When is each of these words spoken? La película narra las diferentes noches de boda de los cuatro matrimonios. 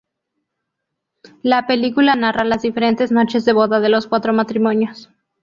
La 1.43 1.67
película 1.67 2.15
narra 2.15 2.43
las 2.43 2.63
diferentes 2.63 3.11
noches 3.11 3.45
de 3.45 3.53
boda 3.53 3.79
de 3.79 3.89
los 3.89 4.07
cuatro 4.07 4.33
matrimonios. 4.33 5.09